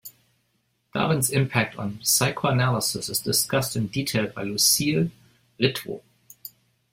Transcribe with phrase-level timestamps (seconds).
[0.95, 5.11] Darwin's impact on psychoanalysis is discussed in detail by Lucille
[5.59, 6.01] Ritvo.